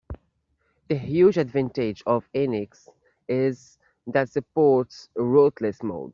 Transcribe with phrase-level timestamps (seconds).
[0.87, 2.87] The huge advantage of NX
[3.29, 3.77] is
[4.07, 6.09] that it supports "rootless" mode.